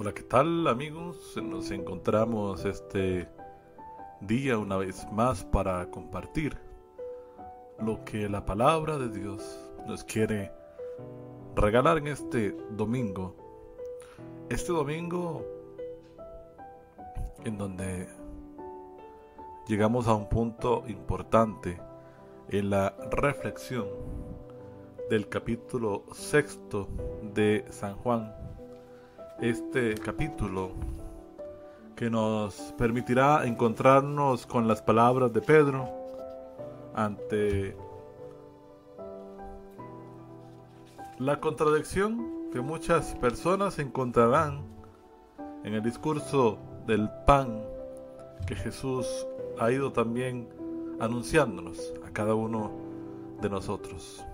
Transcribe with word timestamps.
Hola, 0.00 0.14
¿qué 0.14 0.22
tal 0.22 0.68
amigos? 0.68 1.36
Nos 1.42 1.72
encontramos 1.72 2.64
este 2.64 3.28
día 4.20 4.56
una 4.56 4.76
vez 4.76 5.04
más 5.10 5.44
para 5.44 5.90
compartir 5.90 6.56
lo 7.80 8.04
que 8.04 8.28
la 8.28 8.46
palabra 8.46 8.96
de 8.96 9.08
Dios 9.08 9.42
nos 9.88 10.04
quiere 10.04 10.52
regalar 11.56 11.98
en 11.98 12.06
este 12.06 12.52
domingo. 12.76 13.34
Este 14.48 14.70
domingo 14.70 15.44
en 17.44 17.58
donde 17.58 18.08
llegamos 19.66 20.06
a 20.06 20.14
un 20.14 20.28
punto 20.28 20.84
importante 20.86 21.76
en 22.50 22.70
la 22.70 22.94
reflexión 23.10 23.88
del 25.10 25.28
capítulo 25.28 26.04
sexto 26.12 26.86
de 27.34 27.64
San 27.70 27.96
Juan 27.96 28.47
este 29.40 29.94
capítulo 29.94 30.72
que 31.94 32.10
nos 32.10 32.74
permitirá 32.76 33.46
encontrarnos 33.46 34.46
con 34.46 34.66
las 34.66 34.82
palabras 34.82 35.32
de 35.32 35.40
Pedro 35.40 35.88
ante 36.94 37.76
la 41.18 41.38
contradicción 41.38 42.50
que 42.52 42.60
muchas 42.60 43.14
personas 43.16 43.78
encontrarán 43.78 44.62
en 45.62 45.74
el 45.74 45.82
discurso 45.82 46.58
del 46.86 47.08
pan 47.24 47.62
que 48.46 48.56
Jesús 48.56 49.06
ha 49.60 49.70
ido 49.70 49.92
también 49.92 50.48
anunciándonos 50.98 51.92
a 52.04 52.10
cada 52.10 52.34
uno 52.34 52.72
de 53.40 53.50
nosotros. 53.50 54.24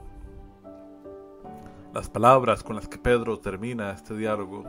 Las 1.93 2.09
palabras 2.09 2.63
con 2.63 2.77
las 2.77 2.89
que 2.89 2.99
Pedro 2.99 3.39
termina 3.39 3.91
este 3.91 4.17
diálogo 4.17 4.65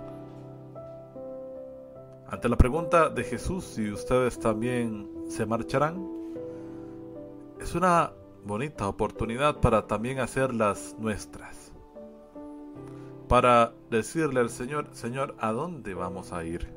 ante 2.27 2.49
la 2.49 2.57
pregunta 2.57 3.09
de 3.09 3.23
Jesús 3.23 3.63
si 3.65 3.91
ustedes 3.91 4.39
también 4.39 5.09
se 5.27 5.45
marcharán, 5.45 6.09
es 7.59 7.75
una 7.75 8.11
bonita 8.43 8.87
oportunidad 8.87 9.59
para 9.59 9.85
también 9.85 10.19
hacerlas 10.19 10.95
nuestras. 10.99 11.71
Para 13.27 13.73
decirle 13.89 14.39
al 14.39 14.49
Señor, 14.49 14.87
Señor, 14.91 15.35
¿a 15.39 15.51
dónde 15.51 15.93
vamos 15.93 16.31
a 16.31 16.43
ir? 16.43 16.67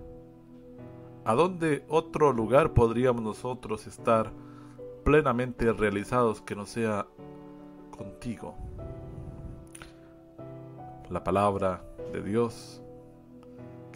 ¿A 1.24 1.34
dónde 1.34 1.84
otro 1.88 2.33
lugar 2.33 2.72
podríamos 2.72 3.22
nosotros 3.22 3.86
estar 3.86 4.33
plenamente 5.05 5.72
realizados 5.72 6.40
que 6.40 6.56
no 6.56 6.64
sea 6.64 7.06
contigo? 7.96 8.55
La 11.10 11.22
palabra 11.24 11.83
de 12.12 12.22
Dios 12.22 12.83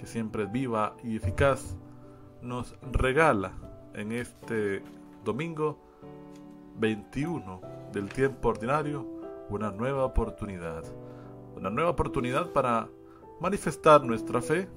que 0.03 0.09
siempre 0.09 0.43
es 0.43 0.51
viva 0.51 0.97
y 1.05 1.15
eficaz, 1.15 1.77
nos 2.41 2.75
regala 2.91 3.53
en 3.95 4.11
este 4.11 4.83
domingo 5.25 5.79
21 6.81 7.61
del 7.93 8.09
tiempo 8.09 8.49
ordinario 8.49 9.07
una 9.49 9.71
nueva 9.71 10.05
oportunidad. 10.05 10.83
Una 11.55 11.71
nueva 11.71 11.91
oportunidad 11.91 12.51
para 12.51 12.89
manifestar 13.41 14.03
nuestra 14.03 14.43
fe, 14.43 14.69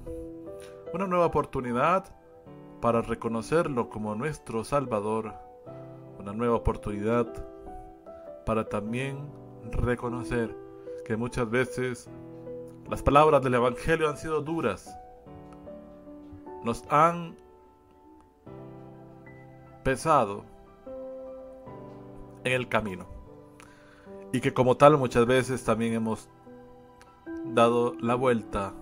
una 0.94 1.08
nueva 1.08 1.26
oportunidad 1.26 2.04
para 2.80 3.02
reconocerlo 3.02 3.88
como 3.88 4.14
nuestro 4.14 4.62
Salvador, 4.62 5.34
una 6.20 6.34
nueva 6.34 6.54
oportunidad 6.54 7.26
para 8.44 8.68
también 8.68 9.28
reconocer 9.72 10.56
que 11.04 11.16
muchas 11.16 11.50
veces 11.50 12.08
las 12.88 13.02
palabras 13.02 13.42
del 13.42 13.54
Evangelio 13.54 14.08
han 14.08 14.18
sido 14.18 14.40
duras, 14.40 14.96
nos 16.66 16.84
han 16.90 17.36
pesado 19.84 20.44
en 22.42 22.52
el 22.52 22.68
camino. 22.68 23.06
Y 24.32 24.40
que 24.40 24.52
como 24.52 24.76
tal 24.76 24.98
muchas 24.98 25.26
veces 25.26 25.64
también 25.64 25.92
hemos 25.94 26.28
dado 27.44 27.94
la 28.00 28.16
vuelta 28.16 28.72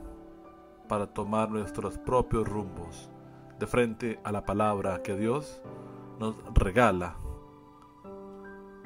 para 0.88 1.06
tomar 1.08 1.50
nuestros 1.50 1.98
propios 1.98 2.48
rumbos 2.48 3.10
de 3.58 3.66
frente 3.66 4.19
a 4.25 4.32
la 4.32 4.47
palabra 4.47 5.03
que 5.03 5.14
Dios 5.14 5.60
nos 6.19 6.37
regala. 6.54 7.16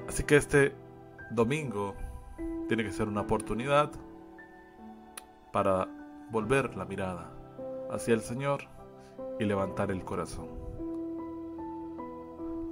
Así 0.08 0.24
que 0.24 0.36
este 0.36 0.74
domingo 1.30 1.94
tiene 2.66 2.82
que 2.82 2.90
ser 2.90 3.06
una 3.06 3.20
oportunidad 3.20 3.92
para 5.52 5.86
volver 6.32 6.76
la 6.76 6.84
mirada 6.84 7.30
hacia 7.90 8.14
el 8.14 8.22
Señor 8.22 8.77
y 9.38 9.44
levantar 9.44 9.90
el 9.90 10.04
corazón. 10.04 10.48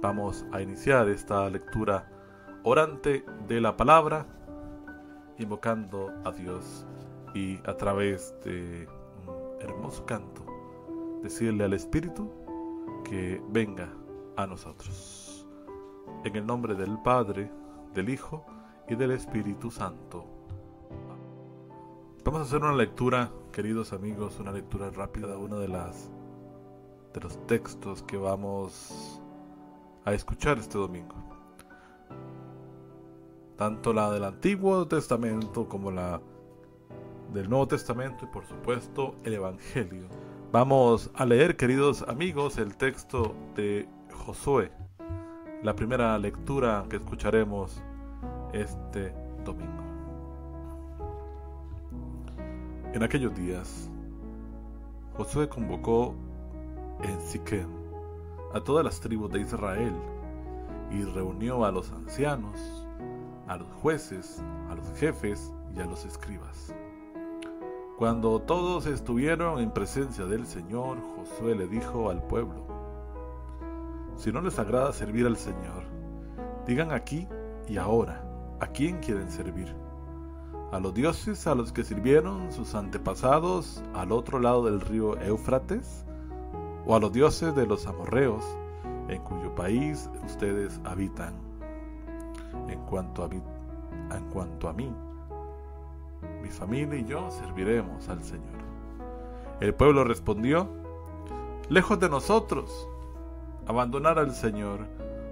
Vamos 0.01 0.45
a 0.51 0.61
iniciar 0.61 1.09
esta 1.09 1.49
lectura 1.49 2.09
orante 2.63 3.25
de 3.47 3.61
la 3.61 3.75
palabra, 3.75 4.25
invocando 5.37 6.11
a 6.23 6.31
Dios 6.31 6.85
y 7.33 7.57
a 7.67 7.75
través 7.75 8.35
de 8.43 8.87
un 9.27 9.61
hermoso 9.61 10.05
canto, 10.05 10.45
decirle 11.23 11.63
al 11.63 11.73
Espíritu 11.73 12.31
que 13.03 13.41
venga 13.49 13.89
a 14.35 14.45
nosotros. 14.45 15.47
En 16.23 16.35
el 16.35 16.45
nombre 16.45 16.75
del 16.75 16.99
Padre, 16.99 17.51
del 17.93 18.09
Hijo 18.09 18.45
y 18.87 18.95
del 18.95 19.11
Espíritu 19.11 19.71
Santo. 19.71 20.25
Vamos 22.23 22.41
a 22.41 22.43
hacer 22.43 22.61
una 22.61 22.73
lectura, 22.73 23.31
queridos 23.51 23.93
amigos, 23.93 24.39
una 24.39 24.51
lectura 24.51 24.89
rápida 24.89 25.27
de 25.27 25.37
una 25.37 25.57
de 25.57 25.69
las 25.69 26.11
de 27.17 27.23
los 27.23 27.47
textos 27.47 28.03
que 28.03 28.15
vamos 28.15 29.19
a 30.05 30.13
escuchar 30.13 30.59
este 30.59 30.77
domingo. 30.77 31.15
Tanto 33.55 33.91
la 33.91 34.11
del 34.11 34.23
Antiguo 34.23 34.87
Testamento 34.87 35.67
como 35.67 35.89
la 35.89 36.21
del 37.33 37.49
Nuevo 37.49 37.67
Testamento 37.67 38.25
y 38.25 38.27
por 38.27 38.45
supuesto 38.45 39.15
el 39.23 39.33
Evangelio. 39.33 40.07
Vamos 40.51 41.09
a 41.15 41.25
leer, 41.25 41.57
queridos 41.57 42.03
amigos, 42.03 42.59
el 42.59 42.77
texto 42.77 43.35
de 43.55 43.89
Josué, 44.13 44.71
la 45.63 45.75
primera 45.75 46.19
lectura 46.19 46.85
que 46.87 46.97
escucharemos 46.97 47.81
este 48.53 49.11
domingo. 49.43 49.83
En 52.93 53.01
aquellos 53.01 53.33
días, 53.33 53.89
Josué 55.15 55.49
convocó 55.49 56.15
en 57.03 57.19
Siquem 57.21 57.69
a 58.53 58.61
todas 58.61 58.83
las 58.83 58.99
tribus 58.99 59.31
de 59.31 59.41
Israel 59.41 59.93
y 60.91 61.03
reunió 61.03 61.65
a 61.65 61.71
los 61.71 61.91
ancianos, 61.91 62.87
a 63.47 63.57
los 63.57 63.67
jueces, 63.81 64.41
a 64.69 64.75
los 64.75 64.87
jefes 64.97 65.51
y 65.75 65.81
a 65.81 65.85
los 65.85 66.05
escribas. 66.05 66.73
Cuando 67.97 68.39
todos 68.39 68.85
estuvieron 68.85 69.59
en 69.59 69.71
presencia 69.71 70.25
del 70.25 70.45
Señor, 70.45 70.97
Josué 71.15 71.55
le 71.55 71.67
dijo 71.67 72.09
al 72.09 72.21
pueblo, 72.23 72.65
si 74.15 74.31
no 74.31 74.41
les 74.41 74.57
agrada 74.59 74.93
servir 74.93 75.25
al 75.25 75.37
Señor, 75.37 75.83
digan 76.65 76.91
aquí 76.91 77.27
y 77.67 77.77
ahora, 77.77 78.23
¿a 78.59 78.67
quién 78.67 78.99
quieren 78.99 79.29
servir? 79.29 79.75
¿A 80.71 80.79
los 80.79 80.93
dioses 80.93 81.47
a 81.47 81.55
los 81.55 81.71
que 81.71 81.83
sirvieron 81.83 82.51
sus 82.51 82.75
antepasados 82.75 83.81
al 83.93 84.11
otro 84.11 84.39
lado 84.39 84.65
del 84.65 84.81
río 84.81 85.17
Éufrates? 85.19 86.05
O 86.87 86.95
a 86.95 86.99
los 86.99 87.11
dioses 87.11 87.53
de 87.53 87.67
los 87.67 87.85
amorreos, 87.85 88.43
en 89.09 89.21
cuyo 89.21 89.53
país 89.53 90.09
ustedes 90.25 90.79
habitan. 90.85 91.33
En 92.69 92.79
cuanto 92.85 93.25
a 93.25 93.29
en 93.29 94.23
cuanto 94.31 94.69
a 94.69 94.73
mí 94.73 94.89
mi 96.41 96.49
familia 96.49 96.97
y 96.97 97.05
yo 97.05 97.29
serviremos 97.29 98.07
al 98.07 98.23
Señor. 98.23 98.57
El 99.59 99.73
pueblo 99.73 100.05
respondió, 100.05 100.69
lejos 101.67 101.99
de 101.99 102.09
nosotros, 102.09 102.87
abandonar 103.67 104.17
al 104.17 104.31
Señor 104.33 104.87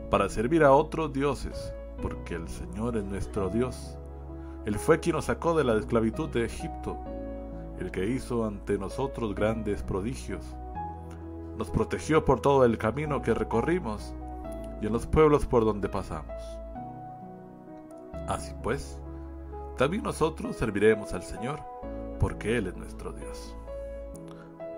para 0.10 0.28
servir 0.28 0.64
a 0.64 0.74
otros 0.74 1.14
dioses, 1.14 1.74
porque 2.02 2.36
el 2.36 2.50
Señor 2.50 2.98
es 2.98 3.06
nuestro 3.06 3.50
Dios. 3.50 3.98
Él 4.66 4.78
fue 4.78 5.00
quien 5.00 5.16
nos 5.16 5.26
sacó 5.26 5.56
de 5.56 5.64
la 5.64 5.78
esclavitud 5.78 6.28
de 6.30 6.46
Egipto, 6.46 6.98
el 7.80 7.92
que 7.92 8.06
hizo 8.08 8.46
ante 8.46 8.78
nosotros 8.78 9.36
grandes 9.36 9.84
prodigios 9.84 10.44
nos 11.58 11.70
protegió 11.70 12.26
por 12.26 12.42
todo 12.42 12.66
el 12.66 12.78
camino 12.78 13.22
que 13.22 13.34
recorrimos 13.34 14.14
y 14.82 14.88
en 14.88 14.94
los 14.94 15.08
pueblos 15.08 15.46
por 15.46 15.66
donde 15.66 15.90
pasamos. 15.90 16.36
Así 18.28 18.54
pues, 18.64 19.00
también 19.78 20.04
nosotros 20.04 20.56
serviremos 20.56 21.14
al 21.14 21.24
Señor, 21.24 21.60
porque 22.20 22.58
Él 22.58 22.68
es 22.68 22.76
nuestro 22.76 23.12
Dios. 23.12 23.56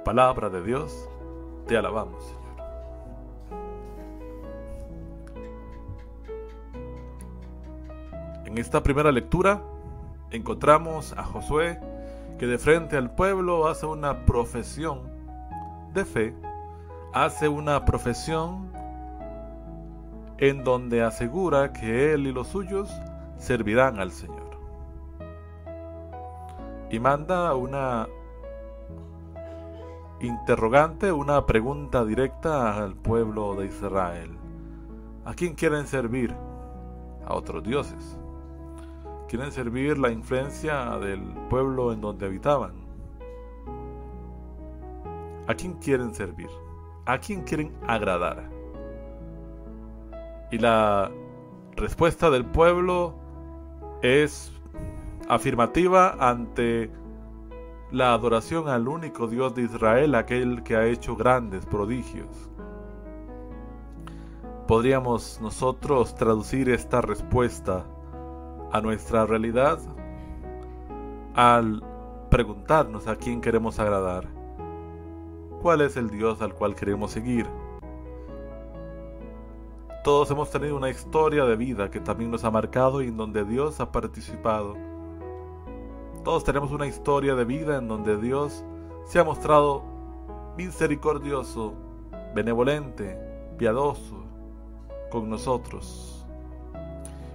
Palabra 0.03 0.49
de 0.49 0.63
Dios, 0.63 1.09
te 1.67 1.77
alabamos, 1.77 2.23
Señor. 2.23 2.37
En 8.45 8.57
esta 8.57 8.81
primera 8.81 9.11
lectura 9.11 9.61
encontramos 10.31 11.13
a 11.13 11.23
Josué 11.23 11.79
que 12.39 12.47
de 12.47 12.57
frente 12.57 12.97
al 12.97 13.13
pueblo 13.13 13.67
hace 13.67 13.85
una 13.85 14.25
profesión 14.25 15.01
de 15.93 16.05
fe, 16.05 16.33
hace 17.25 17.47
una 17.47 17.85
profesión 17.85 18.71
en 20.37 20.63
donde 20.63 21.01
asegura 21.03 21.73
que 21.73 22.13
él 22.13 22.27
y 22.27 22.31
los 22.31 22.47
suyos 22.47 22.89
servirán 23.37 23.99
al 23.99 24.11
Señor. 24.11 24.57
Y 26.89 26.99
manda 26.99 27.55
una 27.55 28.07
interrogante, 30.21 31.11
una 31.11 31.45
pregunta 31.45 32.05
directa 32.05 32.77
al 32.77 32.95
pueblo 32.95 33.55
de 33.55 33.67
Israel. 33.67 34.37
¿A 35.25 35.33
quién 35.33 35.55
quieren 35.55 35.87
servir? 35.87 36.35
A 37.25 37.33
otros 37.33 37.63
dioses. 37.63 38.17
Quieren 39.27 39.51
servir 39.51 39.97
la 39.97 40.11
influencia 40.11 40.97
del 40.99 41.21
pueblo 41.49 41.91
en 41.91 41.99
donde 41.99 42.25
habitaban. 42.27 42.73
¿A 45.47 45.53
quién 45.53 45.73
quieren 45.73 46.13
servir? 46.13 46.49
¿A 47.07 47.19
quién 47.19 47.43
quieren 47.43 47.73
agradar? 47.87 48.49
Y 50.51 50.57
la 50.57 51.09
respuesta 51.77 52.29
del 52.29 52.43
pueblo 52.43 53.15
es 54.01 54.51
afirmativa 55.29 56.17
ante 56.19 56.91
la 57.91 58.11
adoración 58.11 58.67
al 58.67 58.89
único 58.89 59.27
Dios 59.27 59.55
de 59.55 59.61
Israel, 59.61 60.15
aquel 60.15 60.63
que 60.63 60.75
ha 60.75 60.85
hecho 60.85 61.15
grandes 61.15 61.65
prodigios. 61.65 62.27
¿Podríamos 64.67 65.39
nosotros 65.41 66.13
traducir 66.13 66.67
esta 66.69 66.99
respuesta 66.99 67.85
a 68.73 68.81
nuestra 68.81 69.25
realidad 69.25 69.79
al 71.35 71.81
preguntarnos 72.29 73.07
a 73.07 73.15
quién 73.15 73.39
queremos 73.39 73.79
agradar? 73.79 74.36
¿Cuál 75.67 75.81
es 75.81 75.97
el 75.97 76.09
Dios 76.09 76.41
al 76.41 76.53
cual 76.53 76.75
queremos 76.75 77.11
seguir? 77.11 77.45
Todos 80.01 80.31
hemos 80.31 80.49
tenido 80.49 80.77
una 80.77 80.89
historia 80.89 81.43
de 81.43 81.57
vida 81.57 81.91
que 81.91 81.99
también 81.99 82.31
nos 82.31 82.45
ha 82.45 82.51
marcado 82.51 83.01
y 83.01 83.09
en 83.09 83.17
donde 83.17 83.43
Dios 83.43 83.81
ha 83.81 83.91
participado 83.91 84.77
todos 86.23 86.45
tenemos 86.45 86.71
una 86.71 86.87
historia 86.87 87.35
de 87.35 87.43
vida 87.43 87.79
en 87.79 87.89
donde 87.89 88.15
Dios 88.15 88.63
se 89.03 89.19
ha 89.19 89.25
mostrado 89.25 89.83
misericordioso, 90.55 91.73
benevolente, 92.33 93.19
piadoso 93.57 94.23
con 95.11 95.29
nosotros. 95.29 96.25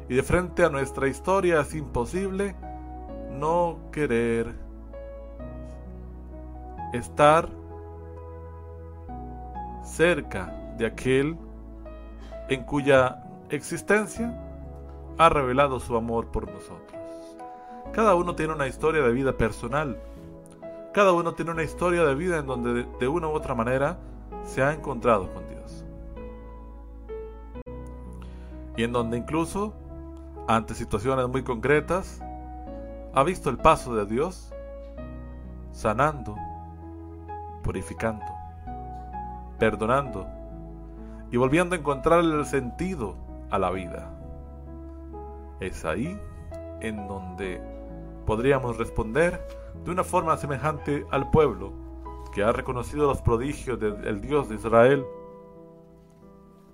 Y 0.08 0.14
de 0.14 0.22
frente 0.22 0.64
a 0.64 0.70
nuestra 0.70 1.06
historia 1.06 1.60
es 1.60 1.74
imposible 1.74 2.56
no 3.30 3.76
querer 3.92 4.54
estar 6.94 7.60
cerca 9.82 10.52
de 10.76 10.86
aquel 10.86 11.36
en 12.48 12.64
cuya 12.64 13.22
existencia 13.50 14.38
ha 15.18 15.28
revelado 15.28 15.80
su 15.80 15.96
amor 15.96 16.28
por 16.28 16.50
nosotros. 16.50 17.00
Cada 17.92 18.14
uno 18.14 18.34
tiene 18.34 18.54
una 18.54 18.66
historia 18.66 19.02
de 19.02 19.12
vida 19.12 19.36
personal. 19.36 19.98
Cada 20.92 21.12
uno 21.12 21.34
tiene 21.34 21.50
una 21.50 21.62
historia 21.62 22.04
de 22.04 22.14
vida 22.14 22.38
en 22.38 22.46
donde 22.46 22.86
de 22.98 23.08
una 23.08 23.28
u 23.28 23.32
otra 23.32 23.54
manera 23.54 23.98
se 24.44 24.62
ha 24.62 24.72
encontrado 24.72 25.32
con 25.32 25.46
Dios. 25.48 25.84
Y 28.76 28.84
en 28.84 28.92
donde 28.92 29.18
incluso, 29.18 29.74
ante 30.48 30.74
situaciones 30.74 31.28
muy 31.28 31.42
concretas, 31.42 32.20
ha 33.14 33.22
visto 33.22 33.50
el 33.50 33.58
paso 33.58 33.94
de 33.94 34.06
Dios 34.06 34.52
sanando, 35.72 36.36
purificando, 37.62 38.24
perdonando 39.62 40.26
y 41.30 41.36
volviendo 41.36 41.76
a 41.76 41.78
encontrarle 41.78 42.34
el 42.34 42.46
sentido 42.46 43.14
a 43.48 43.60
la 43.60 43.70
vida. 43.70 44.12
Es 45.60 45.84
ahí 45.84 46.18
en 46.80 47.06
donde 47.06 47.62
podríamos 48.26 48.76
responder 48.76 49.40
de 49.84 49.92
una 49.92 50.02
forma 50.02 50.36
semejante 50.36 51.06
al 51.12 51.30
pueblo 51.30 51.72
que 52.34 52.42
ha 52.42 52.50
reconocido 52.50 53.06
los 53.06 53.22
prodigios 53.22 53.78
del 53.78 54.20
Dios 54.20 54.48
de 54.48 54.56
Israel. 54.56 55.06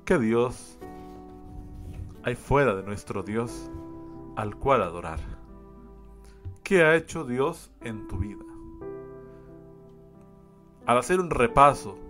¿Qué 0.07 0.19
Dios 0.19 0.79
hay 2.23 2.37
fuera 2.37 2.75
de 2.75 2.85
nuestro 2.85 3.23
Dios 3.23 3.71
al 4.35 4.57
cual 4.57 4.83
adorar? 4.83 5.19
¿Qué 6.63 6.85
ha 6.85 6.95
hecho 6.95 7.25
Dios 7.25 7.71
en 7.83 8.09
tu 8.09 8.17
vida? 8.17 8.47
Al 10.87 10.97
hacer 10.97 11.21
un 11.21 11.29
repaso 11.29 12.08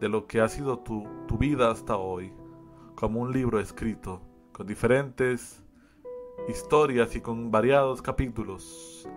de 0.00 0.08
lo 0.08 0.26
que 0.26 0.40
ha 0.40 0.48
sido 0.48 0.78
tu, 0.78 1.06
tu 1.26 1.38
vida 1.38 1.70
hasta 1.70 1.96
hoy, 1.96 2.32
como 2.94 3.20
un 3.20 3.32
libro 3.32 3.60
escrito, 3.60 4.22
con 4.52 4.66
diferentes 4.66 5.62
historias 6.48 7.16
y 7.16 7.20
con 7.20 7.50
variados 7.50 8.02
capítulos. 8.02 9.08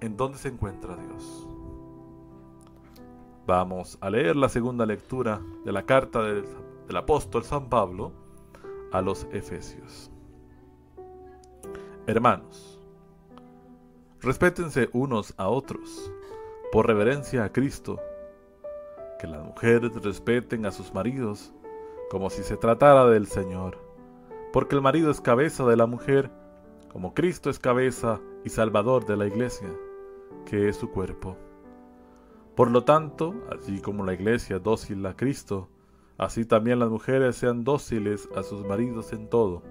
¿En 0.00 0.16
dónde 0.16 0.38
se 0.38 0.48
encuentra 0.48 0.96
Dios? 0.96 1.48
Vamos 3.46 3.98
a 4.00 4.10
leer 4.10 4.36
la 4.36 4.48
segunda 4.48 4.86
lectura 4.86 5.40
de 5.64 5.72
la 5.72 5.84
carta 5.84 6.22
del, 6.22 6.44
del 6.86 6.96
apóstol 6.96 7.44
San 7.44 7.68
Pablo 7.68 8.12
a 8.92 9.00
los 9.00 9.26
Efesios. 9.32 10.10
Hermanos, 12.06 12.80
respétense 14.20 14.88
unos 14.92 15.34
a 15.36 15.48
otros 15.48 16.12
por 16.70 16.86
reverencia 16.86 17.44
a 17.44 17.52
Cristo, 17.52 17.98
que 19.24 19.30
las 19.30 19.42
mujeres 19.42 19.90
respeten 20.02 20.66
a 20.66 20.70
sus 20.70 20.92
maridos 20.92 21.54
como 22.10 22.28
si 22.28 22.42
se 22.42 22.58
tratara 22.58 23.06
del 23.06 23.26
Señor 23.26 23.78
porque 24.52 24.76
el 24.76 24.82
marido 24.82 25.10
es 25.10 25.20
cabeza 25.20 25.64
de 25.64 25.76
la 25.76 25.86
mujer, 25.86 26.30
como 26.92 27.12
Cristo 27.12 27.50
es 27.50 27.58
cabeza 27.58 28.20
y 28.44 28.50
salvador 28.50 29.04
de 29.04 29.16
la 29.16 29.26
iglesia, 29.26 29.68
que 30.46 30.68
es 30.68 30.76
su 30.76 30.92
cuerpo. 30.92 31.36
Por 32.54 32.70
lo 32.70 32.84
tanto, 32.84 33.34
así 33.50 33.80
como 33.80 34.04
la 34.04 34.14
iglesia 34.14 34.60
dócil 34.60 35.04
a 35.06 35.16
Cristo, 35.16 35.68
así 36.18 36.44
también 36.44 36.78
las 36.78 36.88
mujeres 36.88 37.34
sean 37.34 37.64
dóciles 37.64 38.28
a 38.36 38.44
sus 38.44 38.64
maridos 38.64 39.12
en 39.12 39.28
todo. 39.28 39.64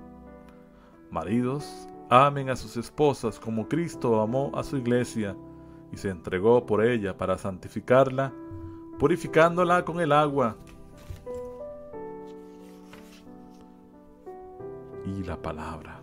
Maridos, 1.11 1.87
amen 2.09 2.49
a 2.49 2.57
sus 2.57 2.75
esposas 2.75 3.39
como 3.39 3.69
Cristo 3.69 4.19
amó 4.19 4.51
a 4.53 4.63
su 4.63 4.75
iglesia 4.75 5.37
y 5.93 5.97
se 5.97 6.09
entregó 6.09 6.65
por 6.65 6.83
ella 6.83 7.15
para 7.15 7.37
santificarla, 7.37 8.33
purificándola 8.99 9.83
con 9.85 9.99
el 9.99 10.11
agua 10.11 10.55
y 15.05 15.23
la 15.23 15.41
palabra, 15.41 15.99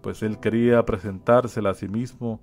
pues 0.00 0.22
él 0.22 0.38
quería 0.38 0.84
presentársela 0.84 1.70
a 1.70 1.74
sí 1.74 1.88
mismo 1.88 2.40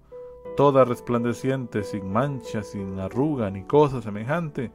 toda 0.56 0.86
resplandeciente, 0.86 1.84
sin 1.84 2.12
mancha, 2.12 2.64
sin 2.64 3.00
arruga 3.00 3.50
ni 3.50 3.64
cosa 3.64 4.02
semejante, 4.02 4.72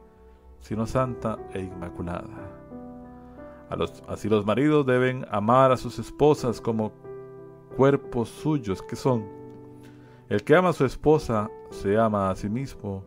sino 0.59 0.85
santa 0.85 1.37
e 1.53 1.61
inmaculada. 1.61 2.57
así 4.07 4.29
los 4.29 4.45
maridos 4.45 4.85
deben 4.85 5.25
amar 5.29 5.71
a 5.71 5.77
sus 5.77 5.97
esposas 5.99 6.61
como 6.61 6.91
cuerpos 7.75 8.29
suyos 8.29 8.81
que 8.81 8.95
son. 8.95 9.25
El 10.29 10.43
que 10.43 10.55
ama 10.55 10.69
a 10.69 10.73
su 10.73 10.85
esposa 10.85 11.49
se 11.71 11.97
ama 11.97 12.29
a 12.29 12.35
sí 12.35 12.47
mismo, 12.47 13.03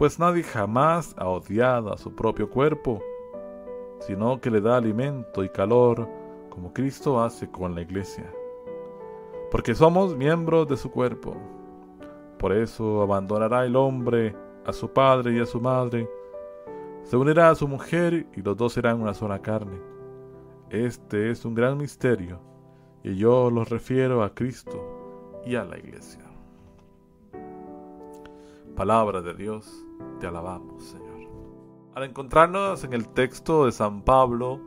pues 0.00 0.18
nadie 0.18 0.42
jamás 0.42 1.14
ha 1.18 1.28
odiado 1.28 1.92
a 1.92 1.98
su 1.98 2.14
propio 2.14 2.48
cuerpo, 2.48 3.02
sino 3.98 4.40
que 4.40 4.50
le 4.50 4.62
da 4.62 4.78
alimento 4.78 5.44
y 5.44 5.50
calor 5.50 6.08
como 6.48 6.72
Cristo 6.72 7.22
hace 7.22 7.50
con 7.50 7.74
la 7.74 7.82
iglesia. 7.82 8.32
Porque 9.50 9.74
somos 9.74 10.16
miembros 10.16 10.66
de 10.68 10.78
su 10.78 10.90
cuerpo. 10.90 11.36
Por 12.38 12.50
eso 12.54 13.02
abandonará 13.02 13.66
el 13.66 13.76
hombre 13.76 14.34
a 14.64 14.72
su 14.72 14.90
padre 14.90 15.34
y 15.34 15.38
a 15.38 15.44
su 15.44 15.60
madre, 15.60 16.08
se 17.02 17.18
unirá 17.18 17.50
a 17.50 17.54
su 17.54 17.68
mujer 17.68 18.26
y 18.34 18.40
los 18.40 18.56
dos 18.56 18.72
serán 18.72 19.02
una 19.02 19.12
sola 19.12 19.42
carne. 19.42 19.82
Este 20.70 21.30
es 21.30 21.44
un 21.44 21.54
gran 21.54 21.76
misterio 21.76 22.40
y 23.02 23.16
yo 23.16 23.50
lo 23.50 23.66
refiero 23.66 24.22
a 24.22 24.34
Cristo 24.34 25.42
y 25.44 25.56
a 25.56 25.64
la 25.64 25.76
iglesia. 25.76 26.29
Palabra 28.80 29.20
de 29.20 29.34
Dios, 29.34 29.84
te 30.20 30.26
alabamos 30.26 30.82
Señor. 30.84 31.28
Al 31.94 32.02
encontrarnos 32.04 32.82
en 32.82 32.94
el 32.94 33.10
texto 33.10 33.66
de 33.66 33.72
San 33.72 34.00
Pablo, 34.00 34.58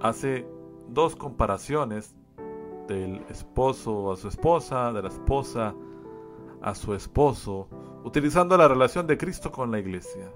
hace 0.00 0.46
dos 0.86 1.16
comparaciones 1.16 2.14
del 2.86 3.24
esposo 3.28 4.12
a 4.12 4.16
su 4.16 4.28
esposa, 4.28 4.92
de 4.92 5.02
la 5.02 5.08
esposa 5.08 5.74
a 6.62 6.76
su 6.76 6.94
esposo, 6.94 7.66
utilizando 8.04 8.56
la 8.56 8.68
relación 8.68 9.08
de 9.08 9.18
Cristo 9.18 9.50
con 9.50 9.72
la 9.72 9.80
iglesia, 9.80 10.32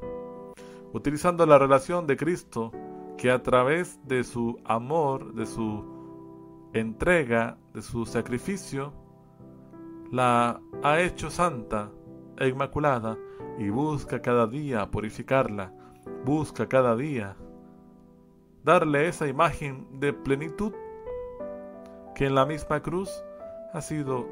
utilizando 0.92 1.46
la 1.46 1.60
relación 1.60 2.08
de 2.08 2.16
Cristo 2.16 2.72
que 3.16 3.30
a 3.30 3.44
través 3.44 4.00
de 4.08 4.24
su 4.24 4.58
amor, 4.64 5.34
de 5.34 5.46
su 5.46 5.84
entrega, 6.72 7.58
de 7.74 7.80
su 7.80 8.06
sacrificio, 8.06 8.92
la 10.10 10.60
ha 10.82 11.00
hecho 11.00 11.30
santa 11.30 11.92
e 12.42 12.48
inmaculada 12.48 13.16
y 13.56 13.70
busca 13.70 14.20
cada 14.20 14.48
día 14.48 14.90
purificarla, 14.90 15.72
busca 16.24 16.68
cada 16.68 16.96
día 16.96 17.36
darle 18.64 19.06
esa 19.06 19.28
imagen 19.28 19.86
de 20.00 20.12
plenitud 20.12 20.72
que 22.16 22.26
en 22.26 22.34
la 22.34 22.44
misma 22.44 22.82
cruz 22.82 23.22
ha 23.72 23.80
sido 23.80 24.26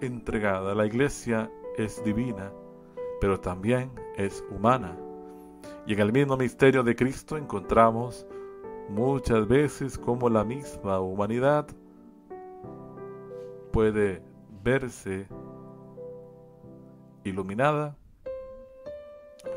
entregada. 0.00 0.76
La 0.76 0.86
iglesia 0.86 1.50
es 1.76 2.02
divina, 2.04 2.52
pero 3.20 3.40
también 3.40 3.90
es 4.16 4.44
humana. 4.50 4.96
Y 5.86 5.94
en 5.94 6.00
el 6.00 6.12
mismo 6.12 6.36
misterio 6.36 6.84
de 6.84 6.94
Cristo 6.94 7.36
encontramos 7.36 8.28
muchas 8.88 9.48
veces 9.48 9.98
como 9.98 10.30
la 10.30 10.44
misma 10.44 11.00
humanidad 11.00 11.66
puede 13.72 14.22
verse 14.62 15.26
iluminada, 17.28 17.96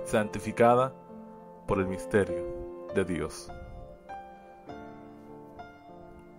santificada 0.06 0.94
por 1.68 1.80
el 1.80 1.88
misterio 1.88 2.44
de 2.96 3.06
Dios. 3.06 3.52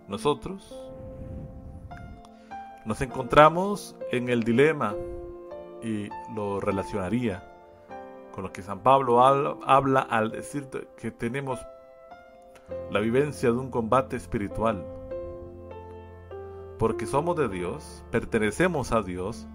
Nosotros 0.07 0.77
nos 2.85 3.01
encontramos 3.01 3.95
en 4.11 4.29
el 4.29 4.43
dilema 4.43 4.95
y 5.81 6.09
lo 6.35 6.59
relacionaría 6.59 7.47
con 8.33 8.43
lo 8.43 8.51
que 8.51 8.61
San 8.61 8.79
Pablo 8.79 9.23
habla 9.23 10.01
al 10.01 10.31
decir 10.31 10.67
que 10.97 11.11
tenemos 11.11 11.59
la 12.89 12.99
vivencia 12.99 13.51
de 13.51 13.57
un 13.57 13.69
combate 13.69 14.15
espiritual. 14.15 14.85
Porque 16.77 17.05
somos 17.05 17.35
de 17.35 17.47
Dios, 17.47 18.03
pertenecemos 18.09 18.91
a 18.91 19.01
Dios, 19.01 19.47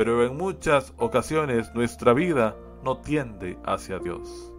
pero 0.00 0.24
en 0.24 0.34
muchas 0.34 0.94
ocasiones 0.96 1.74
nuestra 1.74 2.14
vida 2.14 2.56
no 2.82 2.96
tiende 3.02 3.58
hacia 3.66 3.98
Dios. 3.98 4.50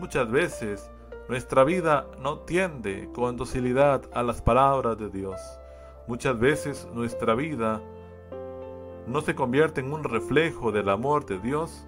Muchas 0.00 0.30
veces 0.30 0.90
nuestra 1.28 1.62
vida 1.62 2.06
no 2.18 2.38
tiende 2.38 3.10
con 3.12 3.36
docilidad 3.36 4.00
a 4.14 4.22
las 4.22 4.40
palabras 4.40 4.96
de 4.96 5.10
Dios. 5.10 5.38
Muchas 6.06 6.38
veces 6.38 6.88
nuestra 6.94 7.34
vida 7.34 7.82
no 9.06 9.20
se 9.20 9.34
convierte 9.34 9.82
en 9.82 9.92
un 9.92 10.04
reflejo 10.04 10.72
del 10.72 10.88
amor 10.88 11.26
de 11.26 11.38
Dios, 11.38 11.86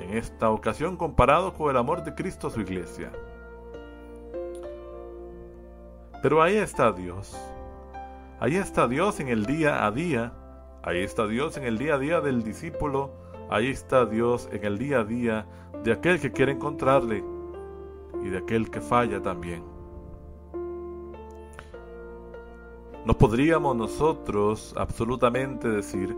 en 0.00 0.16
esta 0.16 0.50
ocasión 0.50 0.96
comparado 0.96 1.54
con 1.54 1.70
el 1.70 1.76
amor 1.76 2.02
de 2.02 2.12
Cristo 2.16 2.48
a 2.48 2.50
su 2.50 2.60
iglesia. 2.60 3.12
Pero 6.20 6.42
ahí 6.42 6.56
está 6.56 6.90
Dios. 6.90 7.40
Ahí 8.40 8.56
está 8.56 8.88
Dios 8.88 9.20
en 9.20 9.28
el 9.28 9.46
día 9.46 9.86
a 9.86 9.92
día. 9.92 10.32
Ahí 10.86 10.98
está 10.98 11.26
Dios 11.26 11.56
en 11.56 11.64
el 11.64 11.78
día 11.78 11.94
a 11.94 11.98
día 11.98 12.20
del 12.20 12.42
discípulo. 12.42 13.10
Ahí 13.48 13.68
está 13.68 14.04
Dios 14.04 14.50
en 14.52 14.66
el 14.66 14.76
día 14.76 15.00
a 15.00 15.04
día 15.04 15.46
de 15.82 15.92
aquel 15.92 16.20
que 16.20 16.30
quiere 16.30 16.52
encontrarle 16.52 17.24
y 18.22 18.28
de 18.28 18.36
aquel 18.36 18.70
que 18.70 18.82
falla 18.82 19.22
también. 19.22 19.64
No 23.06 23.16
podríamos 23.16 23.74
nosotros 23.74 24.74
absolutamente 24.76 25.68
decir 25.68 26.14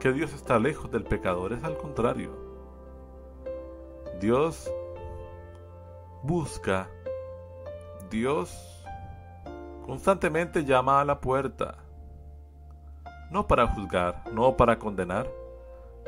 que 0.00 0.14
Dios 0.14 0.32
está 0.32 0.58
lejos 0.58 0.90
del 0.90 1.04
pecador, 1.04 1.52
es 1.52 1.62
al 1.62 1.76
contrario. 1.76 2.30
Dios 4.18 4.72
busca, 6.22 6.88
Dios 8.10 8.82
constantemente 9.84 10.64
llama 10.64 11.02
a 11.02 11.04
la 11.04 11.20
puerta, 11.20 11.85
no 13.30 13.46
para 13.46 13.66
juzgar, 13.68 14.22
no 14.32 14.56
para 14.56 14.78
condenar, 14.78 15.28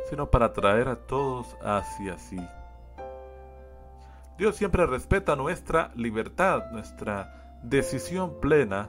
sino 0.09 0.31
para 0.31 0.53
traer 0.53 0.89
a 0.89 0.97
todos 0.97 1.57
hacia 1.63 2.19
sí. 2.19 2.41
Dios 4.39 4.57
siempre 4.57 4.87
respeta 4.87 5.35
nuestra 5.35 5.91
libertad, 5.97 6.71
nuestra 6.71 7.59
decisión 7.63 8.41
plena, 8.41 8.89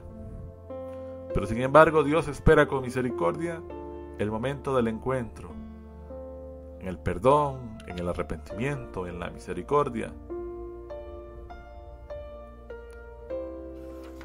pero 1.34 1.46
sin 1.46 1.60
embargo 1.60 2.04
Dios 2.04 2.28
espera 2.28 2.66
con 2.66 2.82
misericordia 2.82 3.60
el 4.18 4.30
momento 4.30 4.76
del 4.76 4.88
encuentro, 4.88 5.50
en 6.78 6.86
el 6.86 6.98
perdón, 6.98 7.78
en 7.86 7.98
el 7.98 8.08
arrepentimiento, 8.08 9.06
en 9.06 9.18
la 9.18 9.30
misericordia. 9.30 10.12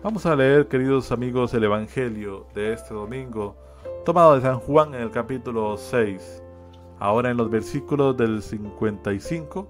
Vamos 0.04 0.26
a 0.28 0.36
leer, 0.36 0.68
queridos 0.68 1.12
amigos, 1.12 1.54
el 1.56 1.64
Evangelio 1.64 2.46
de 2.54 2.74
este 2.74 2.94
domingo, 2.94 3.56
tomado 4.06 4.36
de 4.36 4.42
San 4.42 4.60
Juan 4.60 4.94
en 4.94 5.02
el 5.02 5.10
capítulo 5.10 5.76
6, 5.78 6.44
ahora 7.00 7.32
en 7.32 7.38
los 7.38 7.50
versículos 7.50 8.16
del 8.16 8.44
55, 8.44 9.68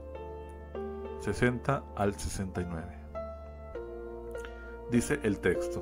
60 1.22 1.84
al 1.96 2.13
69. 2.13 2.86
Dice 4.92 5.22
el 5.24 5.39
texto, 5.39 5.82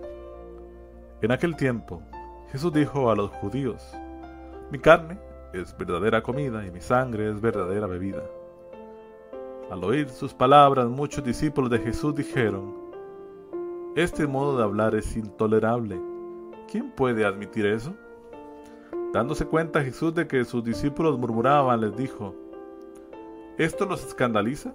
En 1.24 1.32
aquel 1.32 1.56
tiempo 1.56 2.04
Jesús 2.52 2.72
dijo 2.72 3.10
a 3.10 3.16
los 3.16 3.32
judíos, 3.32 3.82
Mi 4.70 4.78
carne 4.78 5.18
es 5.52 5.76
verdadera 5.76 6.22
comida 6.22 6.64
y 6.64 6.70
mi 6.70 6.80
sangre 6.80 7.32
es 7.32 7.42
verdadera 7.42 7.88
bebida. 7.88 8.22
Al 9.72 9.84
oír 9.84 10.10
sus 10.10 10.32
palabras, 10.32 10.88
muchos 10.88 11.24
discípulos 11.24 11.72
de 11.72 11.80
Jesús 11.80 12.14
dijeron, 12.14 12.84
este 13.96 14.28
modo 14.28 14.58
de 14.58 14.64
hablar 14.64 14.94
es 14.94 15.18
intolerable. 15.18 16.00
¿Quién 16.72 16.92
puede 16.92 17.26
admitir 17.26 17.66
eso? 17.66 17.96
Dándose 19.14 19.46
cuenta 19.46 19.84
Jesús 19.84 20.16
de 20.16 20.28
que 20.28 20.44
sus 20.44 20.64
discípulos 20.64 21.20
murmuraban, 21.20 21.82
les 21.82 21.96
dijo, 21.96 22.34
¿esto 23.60 23.86
los 23.86 24.04
escandaliza? 24.04 24.74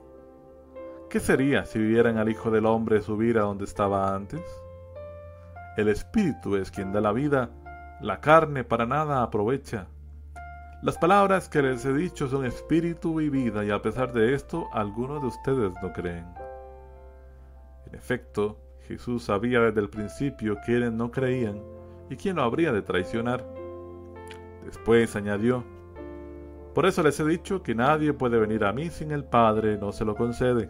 ¿Qué 1.11 1.19
sería 1.19 1.65
si 1.65 1.81
vieran 1.81 2.19
al 2.19 2.29
Hijo 2.29 2.49
del 2.53 2.67
Hombre 2.67 3.03
subir 3.03 3.37
a 3.39 3.43
donde 3.43 3.65
estaba 3.65 4.15
antes? 4.15 4.41
El 5.77 5.89
Espíritu 5.89 6.55
es 6.55 6.71
quien 6.71 6.93
da 6.93 7.01
la 7.01 7.11
vida, 7.11 7.51
la 8.01 8.21
carne 8.21 8.63
para 8.63 8.87
nada 8.87 9.25
aprovecha. 9.25 9.89
Las 10.83 10.99
palabras 10.99 11.49
que 11.49 11.61
les 11.61 11.85
he 11.85 11.93
dicho 11.93 12.29
son 12.29 12.45
espíritu 12.45 13.21
y 13.21 13.31
vida, 13.31 13.65
y 13.65 13.73
a 13.73 13.83
pesar 13.83 14.13
de 14.13 14.35
esto, 14.35 14.69
algunos 14.73 15.21
de 15.21 15.27
ustedes 15.27 15.73
no 15.83 15.93
creen. 15.93 16.27
En 17.87 17.95
efecto, 17.97 18.61
Jesús 18.87 19.25
sabía 19.25 19.63
desde 19.63 19.81
el 19.81 19.91
principio 19.91 20.59
quiénes 20.65 20.93
no 20.93 21.11
creían 21.11 21.61
y 22.09 22.15
quién 22.15 22.37
lo 22.37 22.45
habría 22.45 22.71
de 22.71 22.83
traicionar. 22.83 23.58
Después 24.69 25.17
añadió, 25.17 25.65
Por 26.75 26.85
eso 26.85 27.03
les 27.03 27.19
he 27.19 27.25
dicho 27.25 27.63
que 27.63 27.75
nadie 27.75 28.13
puede 28.13 28.39
venir 28.39 28.67
a 28.67 28.73
mí 28.75 28.91
sin 28.91 29.13
el 29.13 29.25
Padre 29.25 29.79
no 29.79 29.93
se 29.93 30.05
lo 30.05 30.15
concede. 30.15 30.69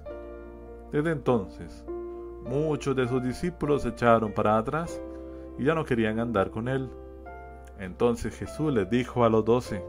Desde 0.92 1.10
entonces, 1.10 1.84
muchos 2.44 2.94
de 2.94 3.08
sus 3.08 3.20
discípulos 3.20 3.82
se 3.82 3.88
echaron 3.88 4.30
para 4.30 4.56
atrás 4.56 5.02
y 5.58 5.64
ya 5.64 5.74
no 5.74 5.84
querían 5.84 6.20
andar 6.20 6.52
con 6.52 6.68
él. 6.68 6.88
Entonces 7.80 8.38
Jesús 8.38 8.72
les 8.72 8.88
dijo 8.88 9.24
a 9.24 9.28
los 9.28 9.44
doce, 9.44 9.82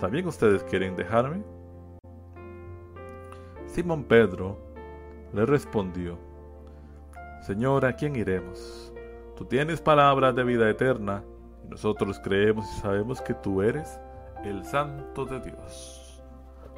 ¿también 0.00 0.26
ustedes 0.26 0.64
quieren 0.64 0.96
dejarme? 0.96 1.44
Simón 3.66 4.04
Pedro 4.04 4.56
le 5.34 5.44
respondió, 5.44 6.16
Señor, 7.42 7.84
¿a 7.84 7.96
quién 7.96 8.16
iremos? 8.16 8.94
Tú 9.36 9.44
tienes 9.44 9.82
palabras 9.82 10.34
de 10.34 10.44
vida 10.44 10.70
eterna 10.70 11.22
nosotros 11.68 12.20
creemos 12.22 12.66
y 12.70 12.80
sabemos 12.80 13.20
que 13.20 13.34
tú 13.34 13.62
eres 13.62 13.98
el 14.44 14.64
Santo 14.64 15.24
de 15.24 15.40
Dios. 15.40 16.22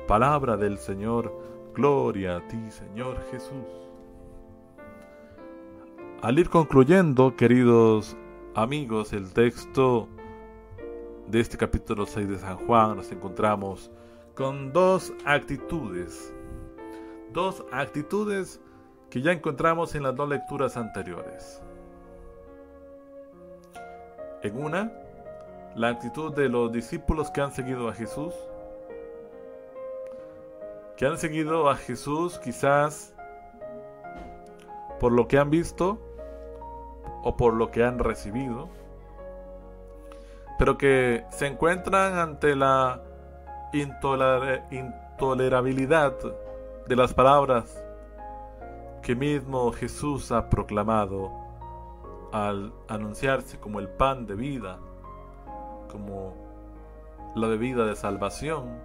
Palabra 0.07 0.57
del 0.57 0.79
Señor, 0.79 1.33
gloria 1.75 2.37
a 2.37 2.49
ti, 2.49 2.71
Señor 2.71 3.21
Jesús. 3.31 3.87
Al 6.23 6.39
ir 6.39 6.49
concluyendo, 6.49 7.37
queridos 7.37 8.17
amigos, 8.55 9.13
el 9.13 9.33
texto 9.33 10.09
de 11.27 11.41
este 11.41 11.57
capítulo 11.57 12.07
6 12.07 12.29
de 12.29 12.39
San 12.39 12.57
Juan 12.57 12.97
nos 12.97 13.11
encontramos 13.11 13.91
con 14.35 14.73
dos 14.73 15.13
actitudes. 15.25 16.33
Dos 17.33 17.65
actitudes 17.73 18.61
que 19.11 19.21
ya 19.21 19.33
encontramos 19.33 19.95
en 19.95 20.05
las 20.05 20.15
dos 20.15 20.29
lecturas 20.29 20.77
anteriores. 20.77 21.63
Una, 24.55 24.93
la 25.75 25.89
actitud 25.89 26.33
de 26.35 26.49
los 26.49 26.71
discípulos 26.73 27.31
que 27.31 27.41
han 27.41 27.53
seguido 27.53 27.89
a 27.89 27.93
Jesús, 27.93 28.35
que 30.97 31.07
han 31.07 31.19
seguido 31.19 31.69
a 31.69 31.75
Jesús 31.77 32.39
quizás 32.39 33.13
por 34.99 35.13
lo 35.13 35.29
que 35.29 35.39
han 35.39 35.51
visto 35.51 36.01
o 37.23 37.37
por 37.37 37.53
lo 37.55 37.71
que 37.71 37.85
han 37.85 37.99
recibido, 37.99 38.71
pero 40.59 40.79
que 40.79 41.27
se 41.31 41.47
encuentran 41.47 42.19
ante 42.19 42.57
la 42.57 43.03
intolerabilidad 43.73 46.15
de 46.87 46.97
las 46.97 47.13
palabras 47.13 47.85
que 49.03 49.15
mismo 49.15 49.71
Jesús 49.73 50.33
ha 50.33 50.49
proclamado 50.49 51.46
al 52.33 52.73
anunciarse 52.89 53.59
como 53.59 53.81
el 53.81 53.89
pan 53.89 54.27
de 54.27 54.35
vida, 54.35 54.79
como 55.91 56.35
la 57.35 57.49
bebida 57.49 57.85
de 57.87 57.97
salvación, 57.97 58.79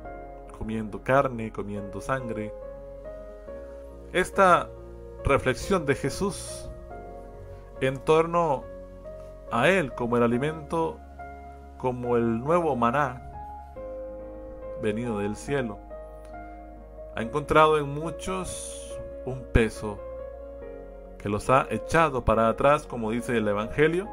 comiendo 0.57 1.03
carne, 1.03 1.51
comiendo 1.51 2.01
sangre. 2.01 2.53
Esta 4.13 4.69
reflexión 5.23 5.85
de 5.85 5.95
Jesús 5.95 6.69
en 7.79 7.97
torno 7.97 8.63
a 9.51 9.69
Él 9.69 9.93
como 9.93 10.17
el 10.17 10.23
alimento, 10.23 10.99
como 11.77 12.17
el 12.17 12.39
nuevo 12.39 12.75
maná 12.75 13.27
venido 14.81 15.19
del 15.19 15.35
cielo, 15.35 15.77
ha 17.15 17.21
encontrado 17.21 17.77
en 17.77 17.89
muchos 17.93 18.99
un 19.25 19.43
peso 19.51 19.99
que 21.21 21.29
los 21.29 21.49
ha 21.51 21.67
echado 21.69 22.25
para 22.25 22.49
atrás, 22.49 22.87
como 22.87 23.11
dice 23.11 23.37
el 23.37 23.47
Evangelio, 23.47 24.07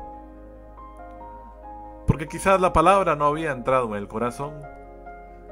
porque 2.06 2.28
quizás 2.28 2.60
la 2.60 2.72
palabra 2.72 3.16
no 3.16 3.26
había 3.26 3.50
entrado 3.50 3.86
en 3.88 3.94
el 3.94 4.08
corazón, 4.08 4.52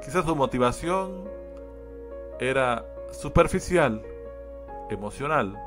quizás 0.04 0.26
su 0.26 0.36
motivación 0.36 1.24
era 2.38 2.84
superficial, 3.10 4.02
emocional, 4.90 5.58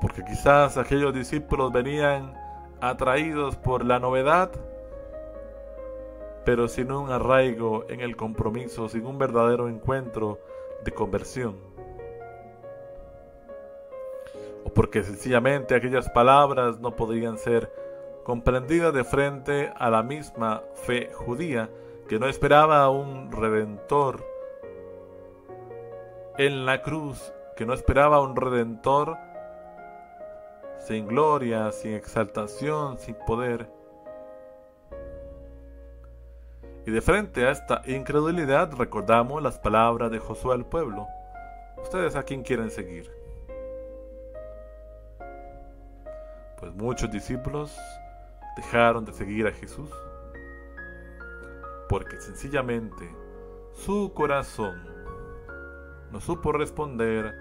porque 0.00 0.24
quizás 0.24 0.78
aquellos 0.78 1.12
discípulos 1.12 1.70
venían 1.70 2.32
atraídos 2.80 3.56
por 3.56 3.84
la 3.84 3.98
novedad, 3.98 4.50
pero 6.46 6.66
sin 6.68 6.92
un 6.92 7.10
arraigo 7.10 7.84
en 7.90 8.00
el 8.00 8.16
compromiso, 8.16 8.88
sin 8.88 9.04
un 9.04 9.18
verdadero 9.18 9.68
encuentro 9.68 10.38
de 10.82 10.92
conversión. 10.92 11.67
O 14.64 14.70
porque 14.70 15.02
sencillamente 15.02 15.74
aquellas 15.74 16.08
palabras 16.10 16.80
no 16.80 16.96
podrían 16.96 17.38
ser 17.38 17.72
comprendidas 18.24 18.92
de 18.92 19.04
frente 19.04 19.72
a 19.76 19.90
la 19.90 20.02
misma 20.02 20.62
fe 20.74 21.10
judía 21.14 21.70
que 22.08 22.18
no 22.18 22.26
esperaba 22.26 22.88
un 22.90 23.30
redentor 23.30 24.24
en 26.38 26.64
la 26.64 26.82
cruz, 26.82 27.32
que 27.56 27.66
no 27.66 27.74
esperaba 27.74 28.20
un 28.20 28.36
redentor 28.36 29.18
sin 30.78 31.06
gloria, 31.06 31.70
sin 31.72 31.94
exaltación, 31.94 32.98
sin 32.98 33.14
poder. 33.26 33.70
Y 36.86 36.90
de 36.90 37.02
frente 37.02 37.46
a 37.46 37.50
esta 37.50 37.82
incredulidad 37.86 38.72
recordamos 38.72 39.42
las 39.42 39.58
palabras 39.58 40.10
de 40.10 40.18
Josué 40.18 40.54
al 40.54 40.64
pueblo. 40.64 41.06
¿Ustedes 41.82 42.16
a 42.16 42.22
quién 42.22 42.42
quieren 42.42 42.70
seguir? 42.70 43.17
Pues 46.58 46.74
muchos 46.74 47.10
discípulos 47.10 47.76
dejaron 48.56 49.04
de 49.04 49.12
seguir 49.12 49.46
a 49.46 49.52
Jesús 49.52 49.90
porque 51.88 52.20
sencillamente 52.20 53.08
su 53.72 54.12
corazón 54.14 54.82
no 56.10 56.20
supo 56.20 56.52
responder 56.52 57.32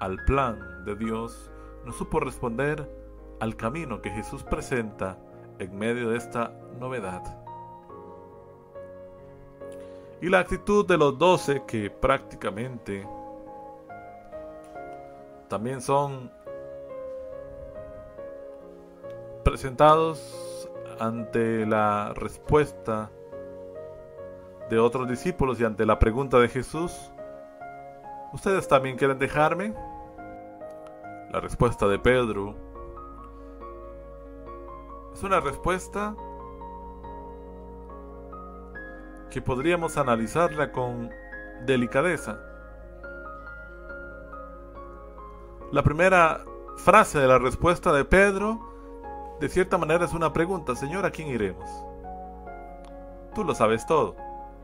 al 0.00 0.16
plan 0.24 0.84
de 0.84 0.96
Dios 0.96 1.50
no 1.84 1.92
supo 1.92 2.20
responder 2.20 2.88
al 3.40 3.56
camino 3.56 4.02
que 4.02 4.10
Jesús 4.10 4.42
presenta 4.42 5.18
en 5.58 5.76
medio 5.76 6.10
de 6.10 6.18
esta 6.18 6.52
novedad. 6.78 7.22
Y 10.20 10.28
la 10.28 10.40
actitud 10.40 10.86
de 10.86 10.98
los 10.98 11.18
doce 11.18 11.62
que 11.66 11.90
prácticamente 11.90 13.08
también 15.48 15.80
son 15.80 16.30
presentados 19.50 20.70
ante 21.00 21.66
la 21.66 22.14
respuesta 22.14 23.10
de 24.70 24.78
otros 24.78 25.08
discípulos 25.08 25.58
y 25.58 25.64
ante 25.64 25.84
la 25.84 25.98
pregunta 25.98 26.38
de 26.38 26.48
Jesús, 26.48 27.10
¿ustedes 28.32 28.68
también 28.68 28.96
quieren 28.96 29.18
dejarme? 29.18 29.74
La 31.32 31.40
respuesta 31.40 31.88
de 31.88 31.98
Pedro 31.98 32.54
es 35.12 35.20
una 35.24 35.40
respuesta 35.40 36.14
que 39.32 39.42
podríamos 39.42 39.96
analizarla 39.96 40.70
con 40.70 41.10
delicadeza. 41.66 42.38
La 45.72 45.82
primera 45.82 46.44
frase 46.76 47.18
de 47.18 47.26
la 47.26 47.38
respuesta 47.38 47.92
de 47.92 48.04
Pedro, 48.04 48.69
de 49.40 49.48
cierta 49.48 49.78
manera, 49.78 50.04
es 50.04 50.12
una 50.12 50.32
pregunta, 50.34 50.76
Señor, 50.76 51.06
¿a 51.06 51.10
quién 51.10 51.28
iremos? 51.28 51.68
Tú 53.34 53.42
lo 53.42 53.54
sabes 53.54 53.86
todo, 53.86 54.14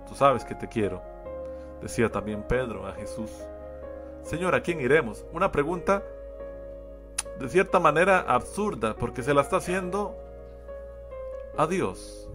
tú 0.07 0.15
sabes 0.15 0.45
que 0.45 0.55
te 0.55 0.69
quiero, 0.69 1.03
decía 1.81 2.13
también 2.13 2.43
Pedro 2.43 2.87
a 2.87 2.93
Jesús. 2.93 3.31
Señor, 4.23 4.55
¿a 4.55 4.61
quién 4.61 4.81
iremos? 4.81 5.25
Una 5.33 5.51
pregunta 5.51 6.03
de 7.39 7.49
cierta 7.49 7.81
manera 7.81 8.21
absurda, 8.21 8.95
porque 8.97 9.23
se 9.23 9.33
la 9.33 9.41
está 9.41 9.57
haciendo 9.57 10.15
a 11.57 11.67
Dios. 11.67 12.29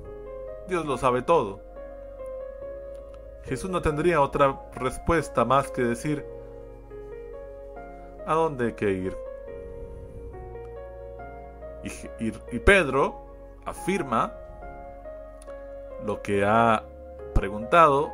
Dios 0.67 0.86
lo 0.86 0.97
sabe 0.97 1.21
todo. 1.21 1.62
Jesús 3.43 3.69
no 3.69 3.84
tendría 3.84 4.19
otra 4.19 4.62
respuesta 4.73 5.45
más 5.45 5.69
que 5.69 5.84
decir, 5.84 6.25
¿a 8.25 8.34
dónde 8.34 8.67
hay 8.67 8.73
que 8.73 8.91
ir? 8.91 9.31
Y, 11.84 12.60
Pedro 12.60 13.26
afirma 13.65 14.34
lo 16.06 16.22
que 16.22 16.46
ha 16.46 16.84
preguntado 17.34 18.12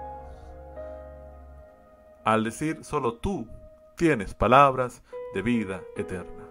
al 2.24 2.44
decir, 2.44 2.84
solo 2.84 3.16
tú 3.16 3.48
tienes 3.96 4.34
palabras 4.34 5.02
de 5.34 5.42
vida 5.42 5.82
eterna. 5.96 6.44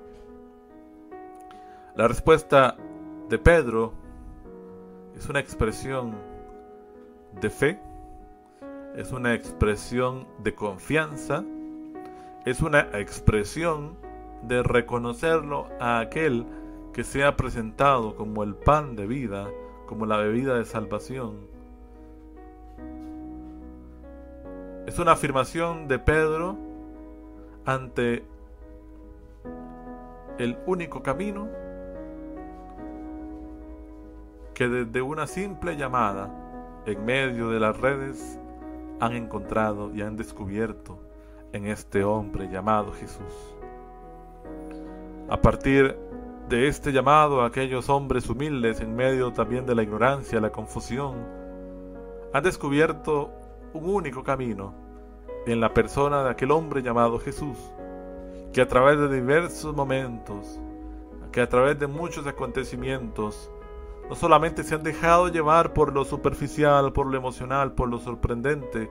La 1.95 2.09
respuesta 2.09 2.77
de 3.29 3.39
Pedro 3.39 3.93
es 5.17 5.29
una 5.29 5.41
expresión 5.41 6.15
de 7.41 7.51
fe, 7.51 7.81
es 8.97 9.13
una 9.13 9.35
expresión 9.35 10.27
de 10.43 10.55
confianza, 10.55 11.45
es 12.45 12.61
una 12.61 12.81
expresión 12.99 13.97
de 14.43 14.63
reconocerlo 14.63 15.69
a 15.81 16.01
aquel 16.01 16.47
que 16.97 17.05
se 17.05 17.25
ha 17.25 17.37
presentado 17.37 18.17
como 18.17 18.43
el 18.43 18.55
pan 18.55 18.97
de 18.97 19.07
vida, 19.07 19.51
como 19.85 20.07
la 20.07 20.17
bebida 20.17 20.55
de 20.57 20.65
salvación. 20.65 21.47
Es 24.87 24.99
una 24.99 25.13
afirmación 25.13 25.89
de 25.89 25.99
Pedro 25.99 26.57
ante 27.67 28.25
el 30.39 30.57
único 30.65 31.03
camino 31.03 31.51
que 34.55 34.67
desde 34.67 35.03
una 35.03 35.27
simple 35.27 35.77
llamada 35.77 36.31
en 36.87 37.05
medio 37.05 37.51
de 37.51 37.61
las 37.61 37.79
redes 37.79 38.41
han 39.01 39.13
encontrado 39.13 39.95
y 39.95 40.01
han 40.01 40.17
descubierto 40.17 40.99
en 41.53 41.67
este 41.67 42.05
hombre 42.05 42.49
llamado 42.49 42.91
Jesús. 42.93 43.55
A 45.29 45.37
partir 45.43 46.07
de 46.49 46.69
este 46.69 46.93
llamado 46.93 47.43
a 47.43 47.47
aquellos 47.47 47.89
hombres 47.89 48.29
humildes 48.31 48.81
en 48.81 48.95
medio 48.95 49.33
también 49.33 49.67
de 49.67 49.75
la 49.75 49.83
ignorancia, 49.83 50.41
la 50.41 50.53
confusión, 50.53 51.17
han 52.33 52.45
descubierto 52.45 53.33
un 53.73 53.89
único 53.89 54.23
camino 54.23 54.73
en 55.47 55.61
la 55.61 55.75
persona 55.75 56.23
de 56.23 56.31
aquel 56.31 56.53
hombre 56.53 56.83
llamado 56.83 57.19
Jesús, 57.19 57.59
que 58.53 58.61
a 58.61 58.69
través 58.69 58.99
de 58.99 59.09
diversos 59.09 59.75
momentos, 59.75 60.61
que 61.33 61.41
a 61.41 61.49
través 61.49 61.81
de 61.81 61.89
muchos 61.89 62.27
acontecimientos, 62.29 63.51
no 64.09 64.15
solamente 64.15 64.63
se 64.63 64.77
han 64.77 64.85
dejado 64.85 65.29
llevar 65.29 65.73
por 65.73 65.93
lo 65.93 66.05
superficial, 66.05 66.93
por 66.93 67.09
lo 67.09 67.17
emocional, 67.17 67.73
por 67.73 67.89
lo 67.89 67.99
sorprendente, 67.99 68.89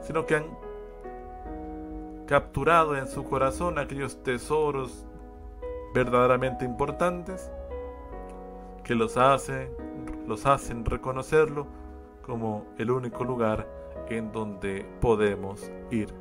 sino 0.00 0.24
que 0.24 0.36
han 0.36 0.46
capturado 2.26 2.96
en 2.96 3.06
su 3.06 3.22
corazón 3.24 3.78
aquellos 3.78 4.22
tesoros 4.22 5.06
verdaderamente 5.92 6.64
importantes 6.64 7.50
que 8.84 8.94
los 8.94 9.16
hacen, 9.16 9.70
los 10.26 10.46
hacen 10.46 10.84
reconocerlo 10.84 11.66
como 12.22 12.66
el 12.78 12.90
único 12.90 13.24
lugar 13.24 13.66
en 14.08 14.32
donde 14.32 14.86
podemos 15.00 15.70
ir. 15.90 16.12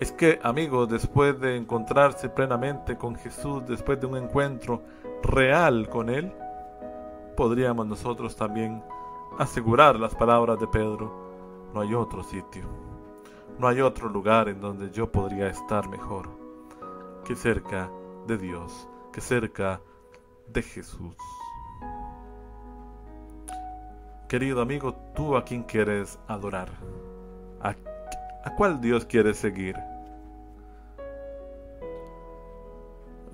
Es 0.00 0.10
que, 0.10 0.40
amigos, 0.42 0.88
después 0.88 1.38
de 1.38 1.56
encontrarse 1.56 2.28
plenamente 2.28 2.96
con 2.96 3.14
Jesús, 3.14 3.62
después 3.66 4.00
de 4.00 4.06
un 4.06 4.16
encuentro 4.16 4.82
real 5.22 5.88
con 5.88 6.08
Él, 6.08 6.32
podríamos 7.36 7.86
nosotros 7.86 8.34
también 8.34 8.82
asegurar 9.38 9.98
las 9.98 10.14
palabras 10.14 10.58
de 10.58 10.66
Pedro, 10.66 11.12
no 11.72 11.80
hay 11.80 11.94
otro 11.94 12.24
sitio, 12.24 12.64
no 13.58 13.68
hay 13.68 13.80
otro 13.80 14.08
lugar 14.08 14.48
en 14.48 14.60
donde 14.60 14.90
yo 14.90 15.10
podría 15.10 15.46
estar 15.48 15.88
mejor 15.88 16.41
que 17.24 17.36
cerca 17.36 17.90
de 18.26 18.38
Dios, 18.38 18.88
que 19.12 19.20
cerca 19.20 19.80
de 20.48 20.62
Jesús. 20.62 21.16
Querido 24.28 24.60
amigo, 24.62 24.94
¿tú 25.14 25.36
a 25.36 25.44
quién 25.44 25.62
quieres 25.62 26.18
adorar? 26.26 26.68
¿A, 27.60 27.74
a 28.44 28.54
cuál 28.56 28.80
Dios 28.80 29.04
quieres 29.04 29.36
seguir? 29.36 29.76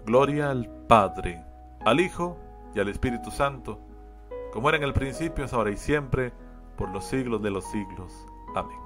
Gloria 0.05 0.51
al 0.51 0.69
Padre, 0.89 1.45
al 1.85 2.01
Hijo 2.01 2.37
y 2.75 2.81
al 2.81 2.89
Espíritu 2.89 3.31
Santo, 3.31 3.79
como 4.53 4.69
era 4.69 4.79
en 4.79 4.85
el 4.85 4.95
principio, 4.95 5.45
es 5.45 5.53
ahora 5.53 5.71
y 5.71 5.77
siempre, 5.77 6.33
por 6.77 6.91
los 6.91 7.05
siglos 7.05 7.43
de 7.43 7.51
los 7.51 7.65
siglos. 7.71 8.27
Amén. 8.55 8.79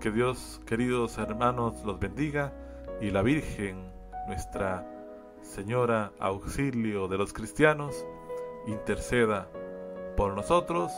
Que 0.00 0.10
Dios, 0.10 0.60
queridos 0.66 1.18
hermanos, 1.18 1.82
los 1.84 1.98
bendiga 1.98 2.52
y 3.00 3.10
la 3.10 3.22
Virgen, 3.22 3.92
nuestra 4.26 4.86
Señora 5.42 6.12
Auxilio 6.18 7.08
de 7.08 7.18
los 7.18 7.32
cristianos, 7.32 8.06
interceda 8.66 9.48
por 10.16 10.34
nosotros. 10.34 10.92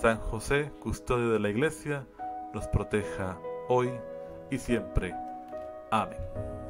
San 0.00 0.18
José, 0.18 0.70
custodio 0.80 1.30
de 1.30 1.38
la 1.38 1.48
Iglesia, 1.48 2.06
nos 2.52 2.66
proteja 2.68 3.38
hoy 3.68 3.90
y 4.50 4.58
siempre. 4.58 5.14
Amén. 5.90 6.65